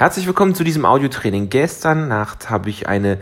[0.00, 1.50] Herzlich willkommen zu diesem Audiotraining.
[1.50, 3.18] Gestern Nacht habe ich eine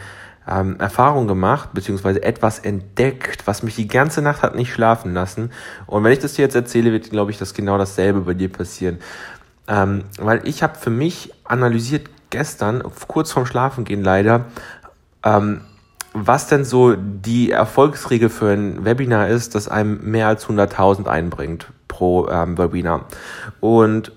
[0.46, 5.50] ähm, Erfahrung gemacht, beziehungsweise etwas entdeckt, was mich die ganze Nacht hat nicht schlafen lassen.
[5.88, 8.48] Und wenn ich das dir jetzt erzähle, wird, glaube ich, dass genau dasselbe bei dir
[8.48, 9.00] passieren.
[9.66, 14.44] Ähm, weil ich habe für mich analysiert gestern, kurz vorm Schlafengehen leider,
[15.24, 15.62] ähm,
[16.12, 21.72] was denn so die Erfolgsregel für ein Webinar ist, das einem mehr als 100.000 einbringt
[21.88, 23.06] pro ähm, Webinar.
[23.58, 24.12] Und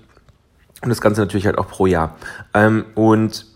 [0.82, 2.16] und das Ganze natürlich halt auch pro Jahr.
[2.54, 3.46] Ähm, und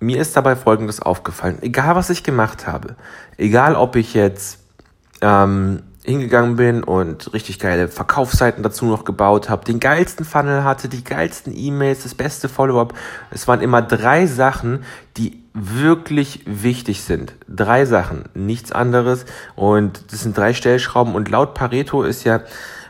[0.00, 1.58] mir ist dabei Folgendes aufgefallen.
[1.60, 2.96] Egal, was ich gemacht habe,
[3.36, 4.58] egal, ob ich jetzt
[5.20, 10.88] ähm, hingegangen bin und richtig geile Verkaufsseiten dazu noch gebaut habe, den geilsten Funnel hatte,
[10.88, 12.94] die geilsten E-Mails, das beste Follow-up.
[13.30, 14.84] Es waren immer drei Sachen,
[15.18, 17.34] die wirklich wichtig sind.
[17.48, 19.26] Drei Sachen, nichts anderes.
[19.56, 21.14] Und das sind drei Stellschrauben.
[21.14, 22.40] Und laut Pareto ist ja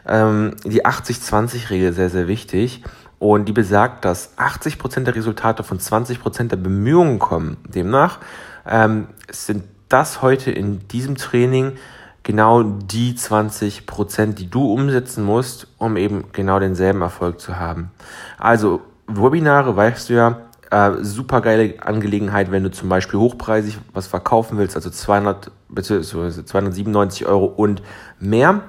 [0.06, 2.82] ähm, die 80-20-Regel sehr, sehr wichtig.
[3.20, 7.58] Und die besagt, dass 80% der Resultate von 20% der Bemühungen kommen.
[7.68, 8.18] Demnach
[8.66, 11.74] ähm, sind das heute in diesem Training
[12.22, 17.90] genau die 20%, die du umsetzen musst, um eben genau denselben Erfolg zu haben.
[18.38, 20.38] Also Webinare, weißt du ja,
[20.70, 26.44] äh, super geile Angelegenheit, wenn du zum Beispiel hochpreisig was verkaufen willst, also 200 bzw.
[26.44, 27.82] 297 Euro und
[28.18, 28.62] mehr.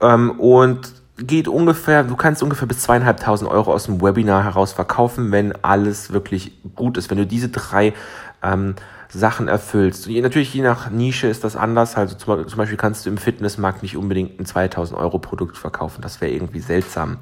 [0.00, 5.32] Ähm, und geht ungefähr, du kannst ungefähr bis zweieinhalbtausend Euro aus dem Webinar heraus verkaufen,
[5.32, 7.10] wenn alles wirklich gut ist.
[7.10, 7.94] Wenn du diese drei
[8.42, 8.74] ähm,
[9.12, 10.06] Sachen erfüllst.
[10.06, 11.96] Je, natürlich je nach Nische ist das anders.
[11.96, 16.00] Also zum, zum, Beispiel kannst du im Fitnessmarkt nicht unbedingt ein 2000 Euro Produkt verkaufen.
[16.02, 17.18] Das wäre irgendwie seltsam.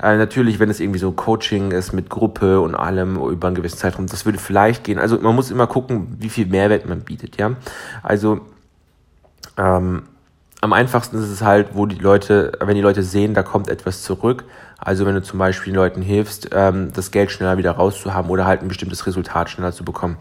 [0.00, 3.78] Äh, natürlich, wenn es irgendwie so Coaching ist mit Gruppe und allem über einen gewissen
[3.78, 4.98] Zeitraum, das würde vielleicht gehen.
[4.98, 7.36] Also man muss immer gucken, wie viel Mehrwert man bietet.
[7.36, 7.56] Ja,
[8.02, 8.40] also
[9.58, 10.04] ähm,
[10.64, 14.02] am einfachsten ist es halt, wo die Leute, wenn die Leute sehen, da kommt etwas
[14.02, 14.44] zurück.
[14.78, 18.46] Also wenn du zum Beispiel den Leuten hilfst, ähm, das Geld schneller wieder rauszuhaben oder
[18.46, 20.16] halt ein bestimmtes Resultat schneller zu bekommen.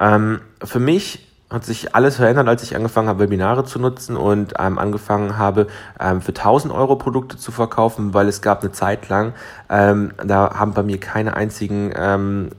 [0.00, 4.54] Ähm, für mich hat sich alles verändert, als ich angefangen habe, Webinare zu nutzen und
[4.58, 5.68] ähm, angefangen habe,
[6.00, 9.32] ähm, für 1000 Euro Produkte zu verkaufen, weil es gab eine Zeit lang,
[9.70, 12.50] ähm, da haben bei mir keine einzigen ähm,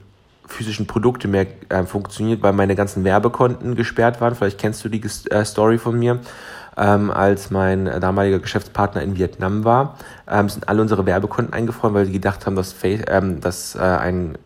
[0.46, 4.34] physischen Produkte mehr äh, funktioniert, weil meine ganzen Werbekonten gesperrt waren.
[4.34, 6.18] Vielleicht kennst du die äh, Story von mir
[6.76, 9.96] ähm, als mein damaliger Geschäftspartner in Vietnam war,
[10.28, 14.38] ähm, sind alle unsere Werbekonten eingefroren, weil sie gedacht haben, dass, ähm, dass äh, ein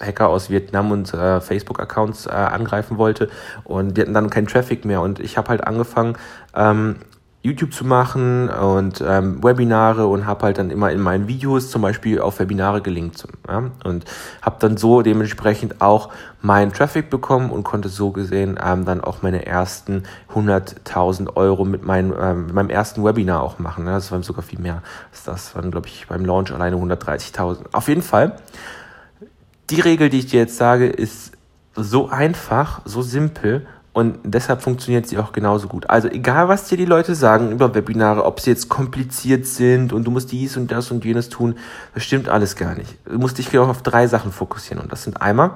[0.00, 3.30] Hacker aus Vietnam und äh, Facebook-Accounts äh, angreifen wollte.
[3.64, 5.00] Und wir hatten dann keinen Traffic mehr.
[5.00, 6.16] Und ich habe halt angefangen
[6.54, 6.96] ähm,
[7.46, 11.82] YouTube zu machen und ähm, Webinare und habe halt dann immer in meinen Videos zum
[11.82, 13.70] Beispiel auf Webinare gelinkt ja?
[13.84, 14.04] und
[14.42, 16.10] habe dann so dementsprechend auch
[16.42, 20.02] meinen Traffic bekommen und konnte so gesehen ähm, dann auch meine ersten
[20.34, 23.84] 100.000 Euro mit, mein, ähm, mit meinem ersten Webinar auch machen.
[23.84, 23.92] Ne?
[23.92, 24.82] Das waren sogar viel mehr.
[25.24, 27.58] Das waren, glaube ich, beim Launch alleine 130.000.
[27.72, 28.36] Auf jeden Fall,
[29.70, 31.32] die Regel, die ich dir jetzt sage, ist
[31.74, 35.88] so einfach, so simpel und deshalb funktioniert sie auch genauso gut.
[35.88, 40.04] Also egal, was dir die Leute sagen über Webinare, ob sie jetzt kompliziert sind und
[40.04, 41.54] du musst dies und das und jenes tun,
[41.94, 42.98] das stimmt alles gar nicht.
[43.06, 44.82] Du musst dich auch auf drei Sachen fokussieren.
[44.82, 45.52] Und das sind einmal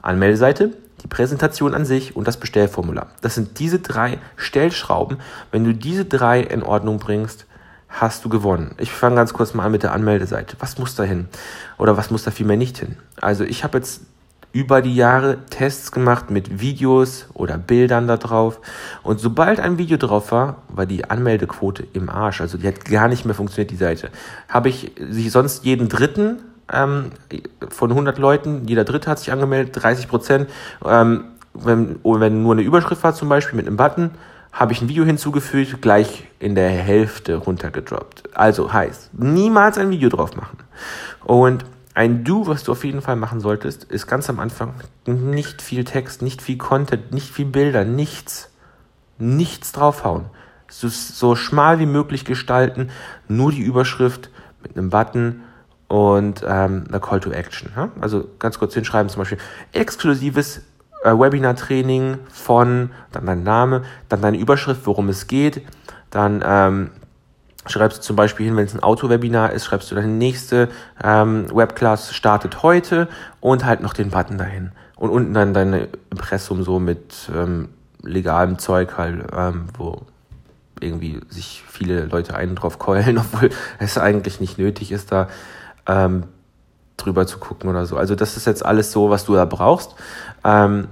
[0.00, 0.72] Anmeldeseite,
[1.02, 3.08] die Präsentation an sich und das Bestellformular.
[3.20, 5.18] Das sind diese drei Stellschrauben.
[5.50, 7.44] Wenn du diese drei in Ordnung bringst,
[7.90, 8.74] hast du gewonnen.
[8.78, 10.56] Ich fange ganz kurz mal an mit der Anmeldeseite.
[10.60, 11.28] Was muss da hin?
[11.76, 12.96] Oder was muss da vielmehr nicht hin?
[13.20, 14.00] Also ich habe jetzt
[14.54, 18.60] über die Jahre Tests gemacht mit Videos oder Bildern da drauf.
[19.02, 22.40] Und sobald ein Video drauf war, war die Anmeldequote im Arsch.
[22.40, 24.10] Also die hat gar nicht mehr funktioniert, die Seite.
[24.48, 26.38] Habe ich sich sonst jeden dritten
[26.72, 27.10] ähm,
[27.68, 30.48] von 100 Leuten, jeder dritte hat sich angemeldet, 30 Prozent.
[30.84, 34.12] Ähm, wenn, wenn nur eine Überschrift war zum Beispiel mit einem Button,
[34.52, 38.36] habe ich ein Video hinzugefügt, gleich in der Hälfte runtergedroppt.
[38.36, 40.58] Also heißt, niemals ein Video drauf machen.
[41.24, 44.74] Und ein Do, was du auf jeden Fall machen solltest, ist ganz am Anfang
[45.06, 48.50] nicht viel Text, nicht viel Content, nicht viel Bilder, nichts.
[49.18, 50.24] Nichts draufhauen.
[50.68, 52.90] So, so schmal wie möglich gestalten,
[53.28, 54.28] nur die Überschrift
[54.60, 55.42] mit einem Button
[55.86, 57.70] und ähm, einer Call to Action.
[57.76, 57.90] Ja?
[58.00, 59.38] Also ganz kurz hinschreiben, zum Beispiel
[59.72, 60.62] exklusives
[61.04, 65.62] äh, Webinar-Training von, dann dein Name, dann deine Überschrift, worum es geht,
[66.10, 66.90] dann ähm,
[67.66, 70.68] schreibst du zum Beispiel hin, wenn es ein Auto-Webinar ist, schreibst du deine nächste
[71.02, 73.08] ähm, Webclass startet heute
[73.40, 74.72] und halt noch den Button dahin.
[74.96, 77.68] Und unten dann deine Impressum so mit ähm,
[78.02, 80.02] legalem Zeug halt, ähm, wo
[80.80, 85.28] irgendwie sich viele Leute einen drauf keulen, obwohl es eigentlich nicht nötig ist, da
[85.86, 86.24] ähm,
[86.96, 87.96] drüber zu gucken oder so.
[87.96, 89.94] Also das ist jetzt alles so, was du da brauchst.
[90.44, 90.88] Ähm,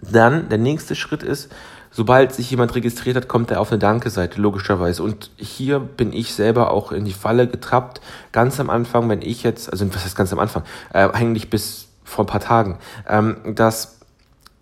[0.00, 1.52] dann der nächste Schritt ist,
[1.92, 5.02] sobald sich jemand registriert hat, kommt er auf eine Danke-Seite, logischerweise.
[5.02, 8.00] Und hier bin ich selber auch in die Falle getrappt.
[8.32, 11.88] Ganz am Anfang, wenn ich jetzt, also was heißt ganz am Anfang, äh, eigentlich bis
[12.04, 12.78] vor ein paar Tagen,
[13.08, 14.00] ähm, dass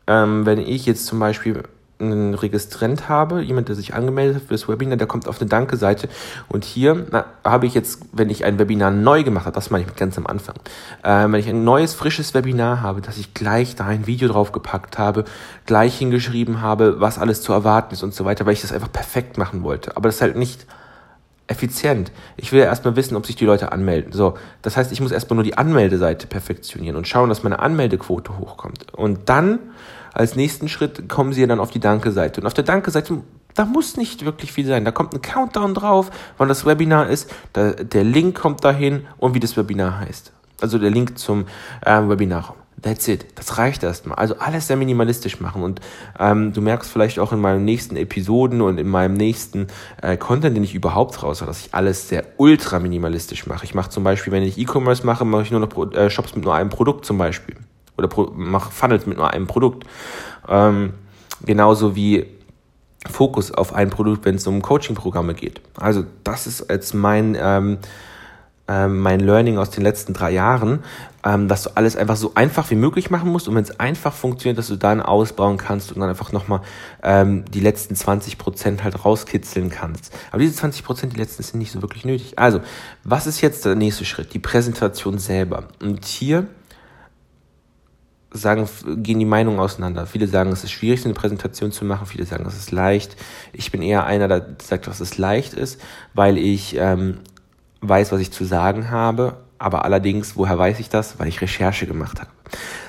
[0.06, 1.62] ähm, wenn ich jetzt zum Beispiel
[2.00, 5.48] einen Registrant habe, jemand, der sich angemeldet hat für das Webinar, der kommt auf eine
[5.48, 6.08] Danke-Seite.
[6.48, 9.84] Und hier na, habe ich jetzt, wenn ich ein Webinar neu gemacht habe, das meine
[9.84, 10.56] ich ganz am Anfang,
[11.02, 14.98] äh, wenn ich ein neues, frisches Webinar habe, dass ich gleich da ein Video draufgepackt
[14.98, 15.24] habe,
[15.66, 18.92] gleich hingeschrieben habe, was alles zu erwarten ist und so weiter, weil ich das einfach
[18.92, 19.96] perfekt machen wollte.
[19.96, 20.66] Aber das ist halt nicht
[21.50, 22.12] effizient.
[22.36, 24.12] Ich will ja erstmal wissen, ob sich die Leute anmelden.
[24.12, 28.38] So, das heißt, ich muss erstmal nur die Anmeldeseite perfektionieren und schauen, dass meine Anmeldequote
[28.38, 28.94] hochkommt.
[28.94, 29.58] Und dann
[30.12, 32.40] als nächsten Schritt kommen sie dann auf die Danke-Seite.
[32.40, 33.22] Und auf der Danke-Seite,
[33.54, 34.84] da muss nicht wirklich viel sein.
[34.84, 39.34] Da kommt ein Countdown drauf, wann das Webinar ist, da, der Link kommt dahin und
[39.34, 40.32] wie das Webinar heißt.
[40.60, 41.46] Also der Link zum
[41.84, 42.54] äh, Webinar.
[42.82, 43.26] That's it.
[43.34, 44.16] Das reicht erstmal.
[44.16, 45.62] Also alles sehr minimalistisch machen.
[45.62, 45.80] Und
[46.18, 49.66] ähm, du merkst vielleicht auch in meinen nächsten Episoden und in meinem nächsten
[50.00, 53.64] äh, Content, den ich überhaupt raus dass ich alles sehr ultra minimalistisch mache.
[53.64, 56.44] Ich mache zum Beispiel, wenn ich E-Commerce mache, mache ich nur noch äh, Shops mit
[56.44, 57.56] nur einem Produkt zum Beispiel
[58.02, 59.84] oder mache Funnels mit nur einem Produkt.
[60.48, 60.94] Ähm,
[61.44, 62.26] genauso wie
[63.08, 65.60] Fokus auf ein Produkt, wenn es um Coaching-Programme geht.
[65.76, 67.78] Also das ist jetzt mein, ähm,
[68.68, 70.80] ähm, mein Learning aus den letzten drei Jahren,
[71.24, 74.12] ähm, dass du alles einfach so einfach wie möglich machen musst und wenn es einfach
[74.12, 76.60] funktioniert, dass du dann ausbauen kannst und dann einfach nochmal
[77.02, 80.14] ähm, die letzten 20 Prozent halt rauskitzeln kannst.
[80.30, 82.38] Aber diese 20%, Prozent, die letzten sind nicht so wirklich nötig.
[82.38, 82.60] Also,
[83.02, 84.34] was ist jetzt der nächste Schritt?
[84.34, 85.64] Die Präsentation selber.
[85.80, 86.46] Und hier
[88.32, 88.68] sagen,
[89.02, 90.06] gehen die Meinungen auseinander.
[90.06, 92.06] Viele sagen, es ist schwierig, eine Präsentation zu machen.
[92.06, 93.16] Viele sagen, es ist leicht.
[93.52, 95.80] Ich bin eher einer, der sagt, dass es leicht ist,
[96.14, 97.18] weil ich ähm,
[97.80, 99.38] weiß, was ich zu sagen habe.
[99.58, 101.18] Aber allerdings, woher weiß ich das?
[101.18, 102.30] Weil ich Recherche gemacht habe.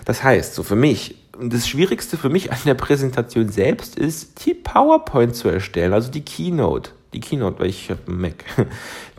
[0.05, 4.53] Das heißt, so für mich, das Schwierigste für mich an der Präsentation selbst ist, die
[4.53, 6.91] PowerPoint zu erstellen, also die Keynote.
[7.13, 8.45] Die Keynote, weil ich habe einen Mac.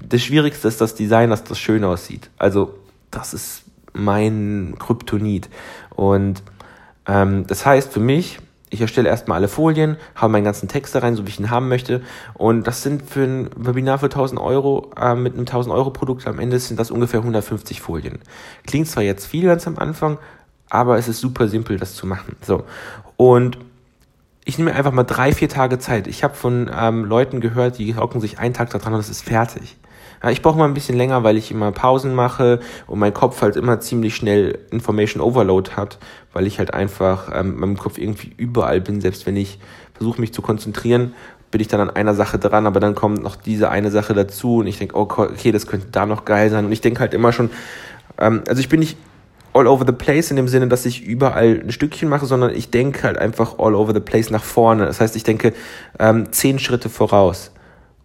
[0.09, 2.31] Das Schwierigste ist das Design, dass das schön aussieht.
[2.37, 2.75] Also
[3.11, 5.49] das ist mein Kryptonit.
[5.95, 6.43] Und
[7.07, 8.39] ähm, das heißt für mich,
[8.73, 11.51] ich erstelle erstmal alle Folien, habe meinen ganzen Text da rein, so wie ich ihn
[11.51, 12.01] haben möchte.
[12.33, 16.27] Und das sind für ein Webinar für 1000 Euro, äh, mit einem 1000 Euro Produkt
[16.27, 18.19] am Ende sind das ungefähr 150 Folien.
[18.67, 20.19] Klingt zwar jetzt viel ganz am Anfang,
[20.71, 22.37] aber es ist super simpel, das zu machen.
[22.41, 22.65] So.
[23.19, 23.59] Und
[24.45, 26.07] ich nehme einfach mal drei, vier Tage Zeit.
[26.07, 29.23] Ich habe von ähm, Leuten gehört, die hocken sich einen Tag daran und es ist
[29.23, 29.77] fertig.
[30.23, 33.43] Ja, ich brauche mal ein bisschen länger, weil ich immer Pausen mache und mein Kopf
[33.43, 35.99] halt immer ziemlich schnell Information Overload hat,
[36.33, 39.59] weil ich halt einfach ähm, meinem Kopf irgendwie überall bin, selbst wenn ich
[39.95, 41.15] versuche mich zu konzentrieren,
[41.51, 44.59] bin ich dann an einer Sache dran, aber dann kommt noch diese eine Sache dazu
[44.59, 47.15] und ich denke, oh, okay, das könnte da noch geil sein und ich denke halt
[47.15, 47.51] immer schon,
[48.19, 48.97] ähm, also ich bin nicht
[49.53, 52.71] all over the place in dem Sinne, dass ich überall ein Stückchen mache, sondern ich
[52.71, 54.87] denke halt einfach all over the place nach vorne.
[54.87, 55.53] Das heißt, ich denke
[55.99, 57.53] ähm, zehn Schritte voraus.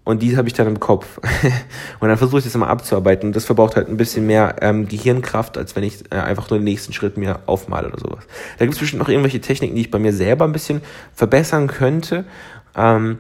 [0.08, 1.18] Und die habe ich dann im Kopf.
[2.00, 3.28] und dann versuche ich das immer abzuarbeiten.
[3.28, 6.60] Und das verbraucht halt ein bisschen mehr ähm, Gehirnkraft, als wenn ich äh, einfach nur
[6.60, 8.26] den nächsten Schritt mir aufmale oder sowas.
[8.58, 10.80] Da gibt es bestimmt noch irgendwelche Techniken, die ich bei mir selber ein bisschen
[11.14, 12.24] verbessern könnte.
[12.74, 13.20] Ähm,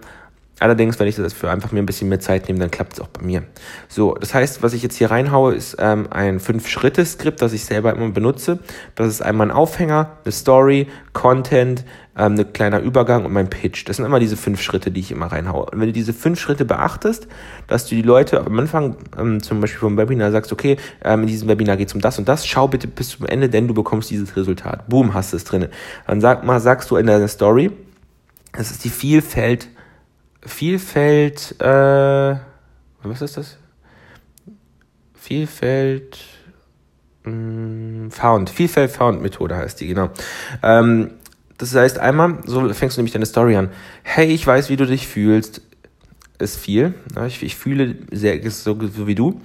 [0.59, 2.99] Allerdings, wenn ich das für einfach mir ein bisschen mehr Zeit nehme, dann klappt es
[2.99, 3.43] auch bei mir.
[3.87, 7.93] So, das heißt, was ich jetzt hier reinhaue, ist ähm, ein Fünf-Schritte-Skript, das ich selber
[7.93, 8.57] immer benutze.
[8.95, 11.85] Das ist einmal ein Aufhänger, eine Story, Content,
[12.17, 13.87] ähm, ein kleiner Übergang und mein Pitch.
[13.87, 15.65] Das sind immer diese fünf Schritte, die ich immer reinhaue.
[15.65, 17.27] Und wenn du diese fünf Schritte beachtest,
[17.67, 21.27] dass du die Leute am Anfang ähm, zum Beispiel vom Webinar sagst, okay, ähm, in
[21.27, 23.73] diesem Webinar geht es um das und das, schau bitte bis zum Ende, denn du
[23.73, 24.87] bekommst dieses Resultat.
[24.87, 25.67] Boom, hast du es drin.
[26.07, 27.71] Dann sag mal, sagst du in deiner Story,
[28.53, 29.69] das ist die Vielfalt
[30.47, 32.35] Vielfalt, äh,
[33.03, 33.57] was ist das?
[35.13, 36.19] Vielfalt,
[37.23, 40.09] hm, Found, Vielfalt Found Methode heißt die, genau.
[40.63, 41.11] Ähm,
[41.57, 43.69] das heißt einmal, so fängst du nämlich deine Story an.
[44.03, 45.61] Hey, ich weiß, wie du dich fühlst.
[46.39, 46.93] Ist viel.
[47.25, 49.41] Ich, ich fühle sehr so, so wie du.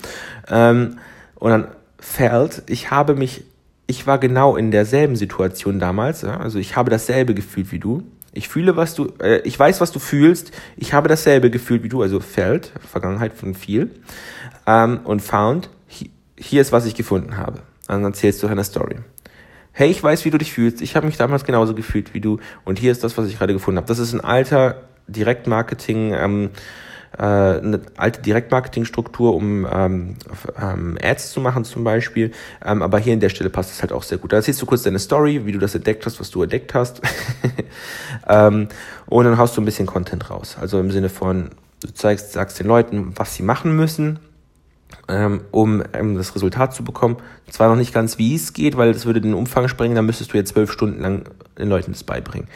[0.48, 0.98] Ähm,
[1.36, 3.44] und dann fällt, ich habe mich,
[3.86, 6.20] ich war genau in derselben Situation damals.
[6.20, 8.02] Ja, also ich habe dasselbe gefühlt wie du.
[8.34, 10.52] Ich fühle, was du, äh, ich weiß, was du fühlst.
[10.76, 13.90] Ich habe dasselbe gefühlt wie du, also felt, Vergangenheit von viel.
[14.66, 15.70] Ähm, und found,
[16.36, 17.60] hier ist, was ich gefunden habe.
[17.86, 18.96] dann erzählst du eine Story.
[19.74, 20.82] Hey, ich weiß, wie du dich fühlst.
[20.82, 22.38] Ich habe mich damals genauso gefühlt wie du.
[22.64, 23.86] Und hier ist das, was ich gerade gefunden habe.
[23.86, 26.50] Das ist ein alter Direktmarketing, ähm,
[27.16, 30.16] äh, eine alte Direktmarketingstruktur, um ähm,
[30.60, 32.32] ähm, Ads zu machen zum Beispiel.
[32.62, 34.32] Ähm, aber hier in der Stelle passt es halt auch sehr gut.
[34.32, 37.00] Da erzählst du kurz deine Story, wie du das entdeckt hast, was du entdeckt hast.
[38.28, 38.68] ähm,
[39.06, 40.58] und dann haust du ein bisschen Content raus.
[40.60, 41.50] Also im Sinne von,
[41.80, 44.18] du zeigst, sagst den Leuten, was sie machen müssen,
[45.50, 47.16] um ähm, das Resultat zu bekommen.
[47.50, 50.32] Zwar noch nicht ganz, wie es geht, weil das würde den Umfang sprengen, dann müsstest
[50.32, 51.24] du jetzt zwölf Stunden lang
[51.58, 52.48] den Leuten das beibringen.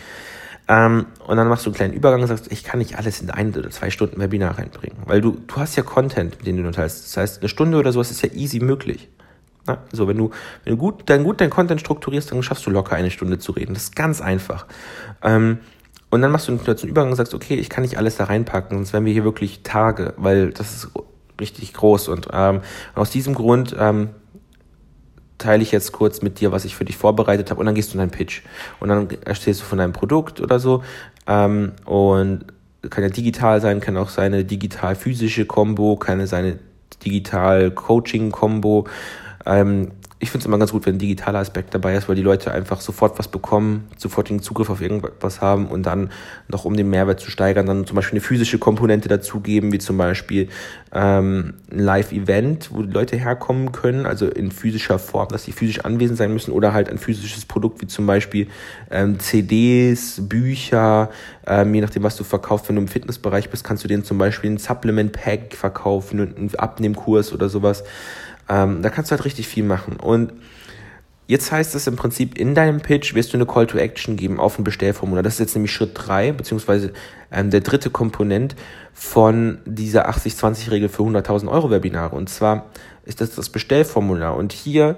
[0.68, 3.30] Ähm, und dann machst du einen kleinen Übergang und sagst, ich kann nicht alles in
[3.30, 4.98] ein oder zwei Stunden Webinar reinbringen.
[5.04, 7.04] Weil du, du hast ja Content, den du teilst.
[7.04, 9.08] Das heißt, eine Stunde oder sowas ist ja easy möglich.
[9.66, 10.30] Na, so, wenn du,
[10.64, 13.52] wenn du gut, dann gut dein Content strukturierst, dann schaffst du locker eine Stunde zu
[13.52, 13.74] reden.
[13.74, 14.66] Das ist ganz einfach.
[15.22, 15.58] Ähm,
[16.10, 18.78] und dann machst du einen Übergang und sagst, okay, ich kann nicht alles da reinpacken,
[18.78, 20.88] sonst wären wir hier wirklich Tage, weil das ist
[21.40, 22.08] richtig groß.
[22.08, 22.60] Und ähm,
[22.94, 24.10] aus diesem Grund ähm,
[25.38, 27.60] teile ich jetzt kurz mit dir, was ich für dich vorbereitet habe.
[27.60, 28.42] Und dann gehst du in deinen Pitch.
[28.80, 30.82] Und dann erzählst du von deinem Produkt oder so.
[31.26, 32.46] Ähm, und
[32.90, 36.58] kann ja digital sein, kann auch seine digital-physische Combo, kann seine
[37.04, 38.86] digital-Coaching-Combo
[39.44, 42.22] ähm, ich finde es immer ganz gut, wenn ein digitaler Aspekt dabei ist, weil die
[42.22, 46.10] Leute einfach sofort was bekommen, sofortigen Zugriff auf irgendwas haben und dann
[46.48, 49.98] noch, um den Mehrwert zu steigern, dann zum Beispiel eine physische Komponente dazugeben, wie zum
[49.98, 50.48] Beispiel
[50.94, 55.80] ähm, ein Live-Event, wo die Leute herkommen können, also in physischer Form, dass sie physisch
[55.80, 58.46] anwesend sein müssen oder halt ein physisches Produkt, wie zum Beispiel
[58.90, 61.10] ähm, CDs, Bücher,
[61.46, 62.70] ähm, je nachdem, was du verkaufst.
[62.70, 67.34] Wenn du im Fitnessbereich bist, kannst du denen zum Beispiel ein Supplement-Pack verkaufen, einen Abnehmkurs
[67.34, 67.84] oder sowas.
[68.48, 69.96] Ähm, da kannst du halt richtig viel machen.
[69.96, 70.32] Und
[71.26, 74.38] jetzt heißt es im Prinzip, in deinem Pitch wirst du eine Call to Action geben
[74.38, 75.22] auf ein Bestellformular.
[75.22, 76.92] Das ist jetzt nämlich Schritt drei beziehungsweise
[77.30, 78.56] ähm, der dritte Komponent
[78.92, 82.14] von dieser 80-20-Regel für 100.000 Euro Webinare.
[82.14, 82.66] Und zwar
[83.04, 84.36] ist das das Bestellformular.
[84.36, 84.96] Und hier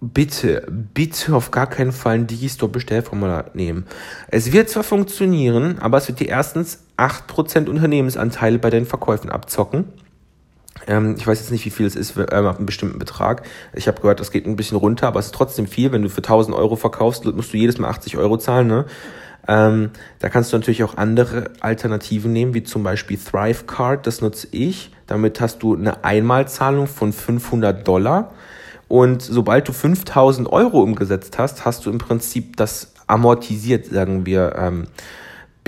[0.00, 3.86] bitte, bitte auf gar keinen Fall ein Digistore-Bestellformular nehmen.
[4.28, 9.86] Es wird zwar funktionieren, aber es wird dir erstens 8% Unternehmensanteile bei deinen Verkäufen abzocken.
[10.86, 13.42] Ähm, ich weiß jetzt nicht, wie viel es ist ähm, ab einem bestimmten Betrag.
[13.74, 15.92] Ich habe gehört, das geht ein bisschen runter, aber es ist trotzdem viel.
[15.92, 18.66] Wenn du für 1000 Euro verkaufst, musst du jedes Mal 80 Euro zahlen.
[18.68, 18.84] Ne?
[19.48, 24.20] Ähm, da kannst du natürlich auch andere Alternativen nehmen, wie zum Beispiel Thrive Card, das
[24.20, 24.92] nutze ich.
[25.06, 28.32] Damit hast du eine Einmalzahlung von 500 Dollar.
[28.88, 34.54] Und sobald du 5000 Euro umgesetzt hast, hast du im Prinzip das amortisiert, sagen wir,
[34.56, 34.86] ähm,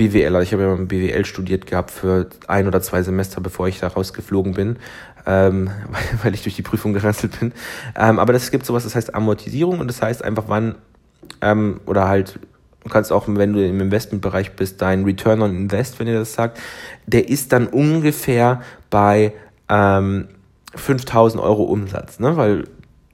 [0.00, 0.42] BWL.
[0.42, 4.54] Ich habe ja BWL studiert gehabt für ein oder zwei Semester, bevor ich da rausgeflogen
[4.54, 4.78] bin,
[5.26, 5.70] ähm,
[6.22, 7.52] weil ich durch die Prüfung gerasselt bin.
[7.94, 10.76] Ähm, aber das gibt sowas, das heißt Amortisierung und das heißt einfach, wann
[11.42, 12.38] ähm, oder halt
[12.82, 16.32] Du kannst auch, wenn du im Investmentbereich bist, dein Return on Invest, wenn ihr das
[16.32, 16.58] sagt,
[17.06, 19.34] der ist dann ungefähr bei
[19.68, 20.28] ähm,
[20.76, 22.38] 5000 Euro Umsatz, ne?
[22.38, 22.64] weil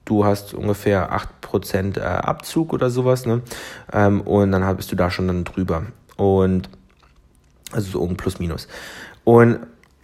[0.05, 1.11] du hast ungefähr
[1.43, 3.41] 8% äh, Abzug oder sowas, ne?
[3.91, 5.83] Ähm, und dann bist du da schon dann drüber.
[6.15, 6.69] Und
[7.71, 8.67] also so oben plus minus.
[9.23, 9.59] Und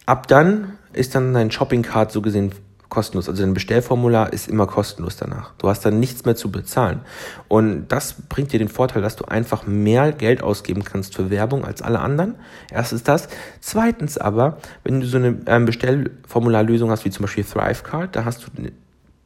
[0.06, 2.52] ab dann ist dann dein Shopping-Card so gesehen
[2.94, 3.28] kostenlos.
[3.28, 5.54] Also dein Bestellformular ist immer kostenlos danach.
[5.58, 7.02] Du hast dann nichts mehr zu bezahlen.
[7.48, 11.66] Und das bringt dir den Vorteil, dass du einfach mehr Geld ausgeben kannst für Werbung
[11.66, 12.36] als alle anderen.
[12.72, 13.30] Erstens das.
[13.62, 18.46] Zweitens aber, wenn du so eine ähm, Bestellformularlösung hast, wie zum Beispiel ThriveCard, da hast
[18.46, 18.72] du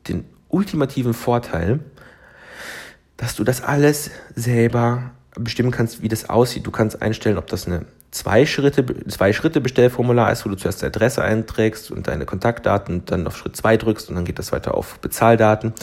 [0.07, 1.81] den ultimativen Vorteil,
[3.17, 6.65] dass du das alles selber bestimmen kannst, wie das aussieht.
[6.65, 7.85] Du kannst einstellen, ob das eine
[8.17, 13.05] zwei Schritte, zwei Schritte Bestellformular ist, wo du zuerst die Adresse einträgst und deine Kontaktdaten
[13.05, 15.73] dann auf Schritt zwei drückst und dann geht das weiter auf Bezahldaten.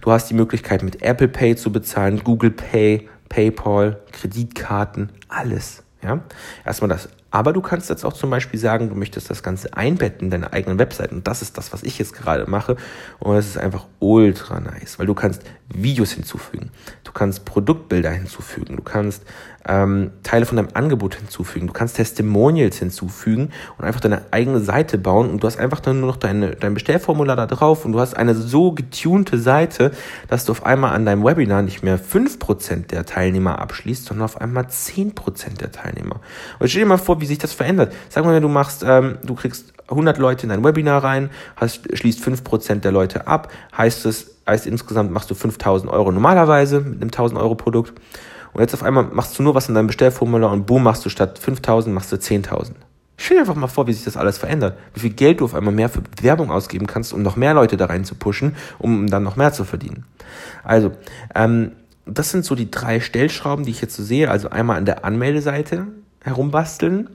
[0.00, 5.82] Du hast die Möglichkeit mit Apple Pay zu bezahlen, Google Pay, PayPal, Kreditkarten, alles.
[6.02, 6.20] Ja,
[6.64, 10.26] erstmal das aber du kannst jetzt auch zum Beispiel sagen, du möchtest das Ganze einbetten
[10.26, 11.16] in deine eigenen Webseiten.
[11.16, 12.76] Und das ist das, was ich jetzt gerade mache.
[13.18, 16.70] Und es ist einfach ultra nice, weil du kannst Videos hinzufügen.
[17.04, 18.76] Du kannst Produktbilder hinzufügen.
[18.76, 19.24] Du kannst
[19.66, 21.66] ähm, Teile von deinem Angebot hinzufügen.
[21.66, 25.28] Du kannst Testimonials hinzufügen und einfach deine eigene Seite bauen.
[25.28, 27.84] Und du hast einfach dann nur noch deine, dein Bestellformular da drauf.
[27.84, 29.90] Und du hast eine so getunte Seite,
[30.28, 34.40] dass du auf einmal an deinem Webinar nicht mehr 5% der Teilnehmer abschließt, sondern auf
[34.40, 36.20] einmal 10% der Teilnehmer.
[36.58, 37.92] Und stell dir mal vor, wie sich das verändert.
[38.08, 42.20] Sag mal, du machst, ähm, du kriegst 100 Leute in dein Webinar rein, hast, schließt
[42.22, 47.08] 5% der Leute ab, heißt es, heißt insgesamt machst du 5000 Euro normalerweise mit einem
[47.08, 47.94] 1000 Euro Produkt.
[48.52, 51.10] Und jetzt auf einmal machst du nur was in deinem Bestellformular und boom, machst du
[51.10, 52.72] statt 5000 machst du 10.000.
[53.20, 54.78] Stell dir einfach mal vor, wie sich das alles verändert.
[54.94, 57.76] Wie viel Geld du auf einmal mehr für Werbung ausgeben kannst, um noch mehr Leute
[57.76, 60.04] da rein zu pushen, um dann noch mehr zu verdienen.
[60.62, 60.92] Also,
[61.34, 61.72] ähm,
[62.06, 64.30] das sind so die drei Stellschrauben, die ich jetzt so sehe.
[64.30, 65.88] Also einmal an der Anmeldeseite,
[66.22, 67.08] herumbasteln,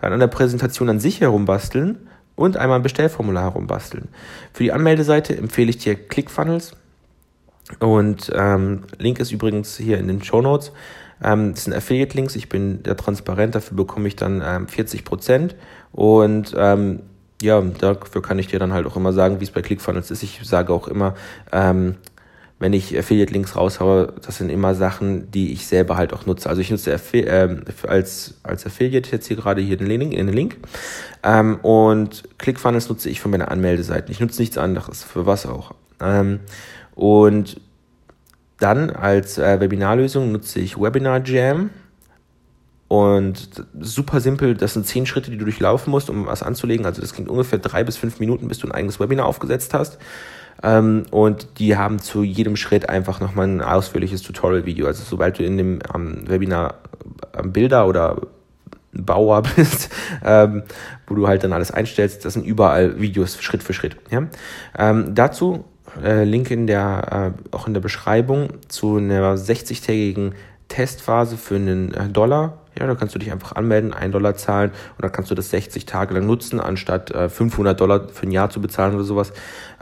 [0.00, 4.08] an der Präsentation an sich herumbasteln und einmal ein Bestellformular herumbasteln.
[4.52, 6.76] Für die Anmeldeseite empfehle ich dir ClickFunnels
[7.80, 10.72] und ähm, Link ist übrigens hier in den Show Notes.
[11.22, 15.54] Ähm, das sind Affiliate-Links, ich bin der transparent, dafür bekomme ich dann ähm, 40%
[15.92, 17.00] und ähm,
[17.42, 20.22] ja, dafür kann ich dir dann halt auch immer sagen, wie es bei ClickFunnels ist.
[20.22, 21.14] Ich sage auch immer,
[21.52, 21.96] ähm,
[22.60, 26.48] wenn ich Affiliate-Links raushaue, das sind immer Sachen, die ich selber halt auch nutze.
[26.48, 30.28] Also ich nutze Affi äh, als, als Affiliate jetzt hier gerade hier den Link, den
[30.28, 30.56] Link.
[31.22, 34.10] Ähm, und ClickFunnels nutze ich für meine Anmeldeseiten.
[34.10, 35.72] Ich nutze nichts anderes, für was auch.
[36.00, 36.40] Ähm,
[36.96, 37.60] und
[38.58, 41.70] dann als äh, Webinarlösung nutze ich Webinar Jam
[42.88, 46.86] Und super simpel, das sind zehn Schritte, die du durchlaufen musst, um was anzulegen.
[46.86, 49.98] Also das klingt ungefähr drei bis fünf Minuten, bis du ein eigenes Webinar aufgesetzt hast.
[50.62, 54.86] Ähm, und die haben zu jedem Schritt einfach nochmal ein ausführliches Tutorial-Video.
[54.86, 56.74] Also sobald du in dem ähm, Webinar
[57.36, 58.16] ähm, Bilder oder
[58.92, 59.90] Bauer bist,
[60.24, 60.62] ähm,
[61.06, 63.96] wo du halt dann alles einstellst, das sind überall Videos Schritt für Schritt.
[64.10, 64.26] Ja?
[64.76, 65.64] Ähm, dazu
[66.02, 70.32] äh, Link in der, äh, auch in der Beschreibung zu einer 60-tägigen
[70.68, 72.58] Testphase für einen äh, Dollar.
[72.78, 75.50] Ja, da kannst du dich einfach anmelden, einen Dollar zahlen und dann kannst du das
[75.50, 79.32] 60 Tage lang nutzen, anstatt äh, 500 Dollar für ein Jahr zu bezahlen oder sowas.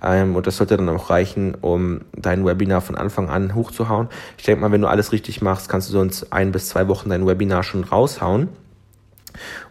[0.03, 4.09] Ähm, und das sollte dann auch reichen, um dein Webinar von Anfang an hochzuhauen.
[4.39, 7.11] Ich denke mal, wenn du alles richtig machst, kannst du sonst ein bis zwei Wochen
[7.11, 8.49] dein Webinar schon raushauen.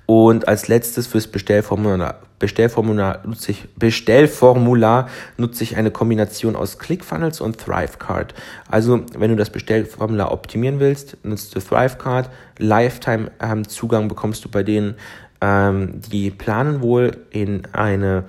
[0.05, 7.41] Und als letztes fürs Bestellformular, Bestellformular nutze ich, Bestellformular nutze ich eine Kombination aus ClickFunnels
[7.41, 8.35] und ThriveCard.
[8.69, 12.29] Also, wenn du das Bestellformular optimieren willst, nutzt du ThriveCard.
[12.59, 14.95] Lifetime-Zugang ähm, bekommst du bei denen.
[15.41, 18.25] Ähm, die planen wohl in eine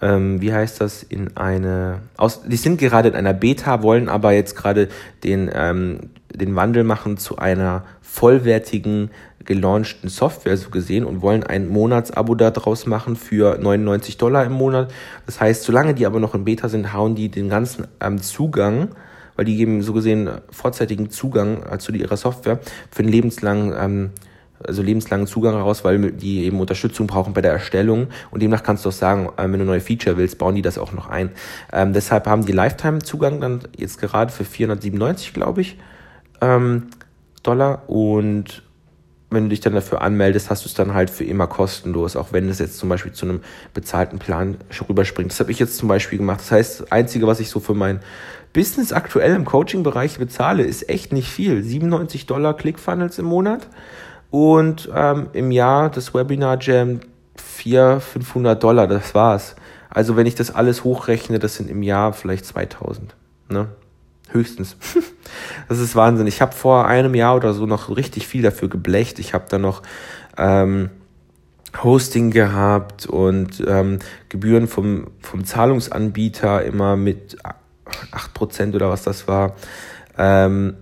[0.00, 4.32] ähm, wie heißt das, in eine, aus, die sind gerade in einer Beta, wollen aber
[4.32, 4.88] jetzt gerade
[5.24, 9.10] den, ähm, den Wandel machen zu einer vollwertigen
[9.44, 14.92] gelaunchten Software so gesehen und wollen ein Monatsabo daraus machen für 99 Dollar im Monat.
[15.24, 18.88] Das heißt, solange die aber noch in Beta sind, hauen die den ganzen ähm, Zugang,
[19.36, 22.58] weil die geben so gesehen vorzeitigen Zugang äh, zu ihrer Software
[22.90, 24.10] für einen lebenslangen ähm,
[24.64, 28.84] also lebenslangen Zugang heraus, weil die eben Unterstützung brauchen bei der Erstellung und demnach kannst
[28.84, 31.30] du auch sagen, äh, wenn du neue Feature willst, bauen die das auch noch ein.
[31.72, 35.78] Ähm, deshalb haben die Lifetime-Zugang dann jetzt gerade für 497, glaube ich,
[36.40, 36.88] ähm,
[37.42, 38.62] Dollar und
[39.30, 42.32] wenn du dich dann dafür anmeldest, hast du es dann halt für immer kostenlos, auch
[42.32, 43.40] wenn es jetzt zum Beispiel zu einem
[43.74, 44.56] bezahlten Plan
[44.88, 45.32] rüberspringt.
[45.32, 46.40] Das habe ich jetzt zum Beispiel gemacht.
[46.40, 48.00] Das heißt, das Einzige, was ich so für mein
[48.52, 51.62] Business aktuell im Coaching-Bereich bezahle, ist echt nicht viel.
[51.62, 53.68] 97 Dollar ClickFunnels im Monat
[54.30, 57.00] und ähm, im Jahr das Webinar Jam
[57.36, 59.56] 400, 500 Dollar, das war's.
[59.90, 63.14] Also wenn ich das alles hochrechne, das sind im Jahr vielleicht 2000.
[63.48, 63.68] Ne?
[64.30, 64.76] Höchstens.
[65.68, 66.26] das ist Wahnsinn.
[66.26, 69.18] Ich habe vor einem Jahr oder so noch richtig viel dafür geblecht.
[69.18, 69.82] Ich habe da noch
[70.36, 70.90] ähm,
[71.82, 77.38] Hosting gehabt und ähm, Gebühren vom, vom Zahlungsanbieter immer mit
[78.12, 79.54] 8% oder was das war.
[80.18, 80.76] Ähm,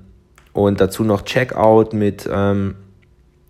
[0.52, 2.76] und dazu noch Checkout mit ähm,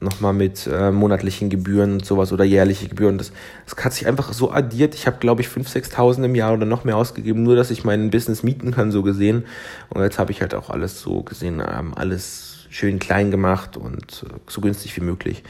[0.04, 3.18] nochmal mit äh, monatlichen Gebühren und sowas oder jährliche Gebühren.
[3.18, 3.32] Das,
[3.66, 4.94] das hat sich einfach so addiert.
[4.94, 7.84] Ich habe, glaube ich, 5.000, 6.000 im Jahr oder noch mehr ausgegeben, nur dass ich
[7.84, 9.44] mein Business mieten kann, so gesehen.
[9.90, 14.24] Und jetzt habe ich halt auch alles so gesehen, ähm, alles schön klein gemacht und
[14.28, 15.44] äh, so günstig wie möglich.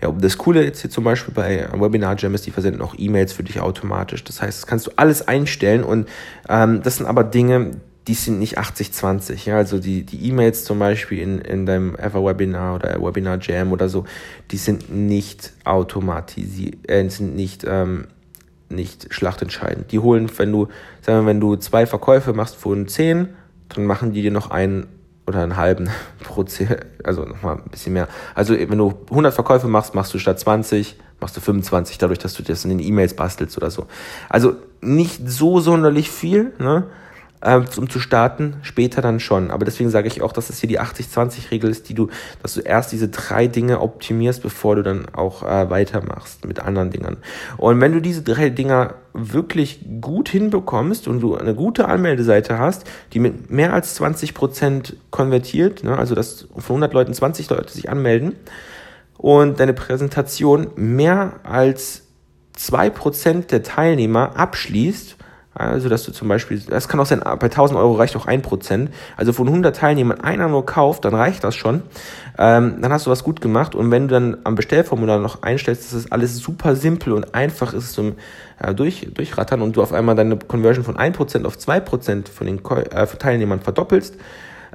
[0.00, 3.32] Ja, das Coole jetzt hier zum Beispiel bei Webinar Jam ist, die versenden auch E-Mails
[3.32, 4.22] für dich automatisch.
[4.22, 6.08] Das heißt, das kannst du alles einstellen und
[6.48, 7.72] ähm, das sind aber Dinge,
[8.08, 9.46] die sind nicht 80-20.
[9.46, 9.56] Ja?
[9.56, 13.88] Also die die E-Mails zum Beispiel in, in deinem Ever Webinar oder Webinar Jam oder
[13.88, 14.04] so,
[14.50, 18.06] die sind nicht automatisiert, äh, sind nicht, ähm,
[18.70, 19.92] nicht schlachtentscheidend.
[19.92, 20.68] Die holen, wenn du,
[21.02, 23.28] sagen wir, wenn du zwei Verkäufe machst von 10,
[23.68, 24.86] dann machen die dir noch einen
[25.26, 25.90] oder einen halben
[26.24, 28.08] Prozent, also nochmal ein bisschen mehr.
[28.34, 32.32] Also wenn du 100 Verkäufe machst, machst du statt 20, machst du 25, dadurch, dass
[32.32, 33.86] du das in den E-Mails bastelst oder so.
[34.30, 36.84] Also nicht so sonderlich viel, ne?
[37.42, 39.50] Ähm, um zu starten, später dann schon.
[39.50, 42.08] Aber deswegen sage ich auch, dass es hier die 80-20-Regel ist, die du,
[42.42, 46.90] dass du erst diese drei Dinge optimierst, bevor du dann auch äh, weitermachst mit anderen
[46.90, 47.18] Dingen.
[47.56, 52.84] Und wenn du diese drei Dinger wirklich gut hinbekommst und du eine gute Anmeldeseite hast,
[53.12, 57.72] die mit mehr als 20 Prozent konvertiert, ne, also dass von 100 Leuten 20 Leute
[57.72, 58.34] sich anmelden
[59.16, 62.02] und deine Präsentation mehr als
[62.52, 65.16] zwei Prozent der Teilnehmer abschließt,
[65.58, 68.88] also, dass du zum Beispiel, das kann auch sein, bei 1000 Euro reicht auch 1%.
[69.16, 71.82] Also von 100 Teilnehmern einer nur kauft, dann reicht das schon.
[72.38, 73.74] Ähm, dann hast du was gut gemacht.
[73.74, 77.74] Und wenn du dann am Bestellformular noch einstellst, dass das alles super simpel und einfach
[77.74, 78.14] ist zum
[78.60, 82.60] äh, durch, Durchrattern und du auf einmal deine Conversion von 1% auf 2% von den
[82.64, 84.16] äh, Teilnehmern verdoppelst,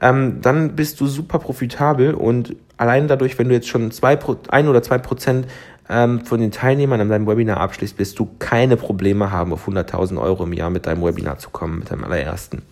[0.02, 4.18] ähm, dann bist du super profitabel und allein dadurch, wenn du jetzt schon zwei,
[4.50, 5.48] ein oder zwei Prozent
[5.94, 10.20] ähm, von den Teilnehmern an deinem Webinar abschließt, wirst du keine Probleme haben, auf 100.000
[10.20, 12.64] Euro im Jahr mit deinem Webinar zu kommen, mit deinem allerersten.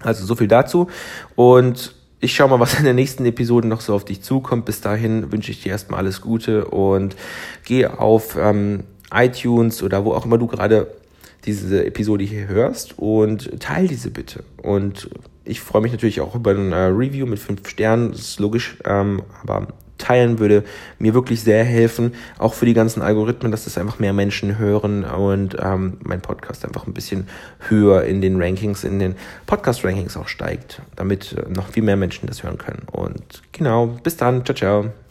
[0.00, 0.88] Also so viel dazu
[1.34, 4.64] und ich schaue mal, was in der nächsten Episode noch so auf dich zukommt.
[4.64, 7.16] Bis dahin wünsche ich dir erstmal alles Gute und
[7.64, 10.86] geh auf ähm, iTunes oder wo auch immer du gerade
[11.44, 14.42] diese Episode hier hörst und teile diese bitte.
[14.62, 15.10] Und
[15.44, 18.78] ich freue mich natürlich auch über ein äh, Review mit fünf Sternen, das ist logisch,
[18.86, 20.64] ähm, aber teilen würde
[20.98, 25.04] mir wirklich sehr helfen, auch für die ganzen Algorithmen, dass das einfach mehr Menschen hören
[25.04, 27.28] und ähm, mein Podcast einfach ein bisschen
[27.68, 29.14] höher in den Rankings, in den
[29.46, 32.82] Podcast-Rankings auch steigt, damit äh, noch viel mehr Menschen das hören können.
[32.90, 35.03] Und genau, bis dann, ciao, ciao.